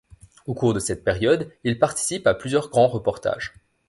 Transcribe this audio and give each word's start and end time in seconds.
Au 0.47 0.55
cours 0.55 0.73
de 0.73 0.79
cette 0.79 1.03
période, 1.03 1.51
il 1.63 1.77
participe 1.77 2.25
à 2.25 2.33
plusieurs 2.33 2.69
grands 2.71 2.87
reportages. 2.87 3.53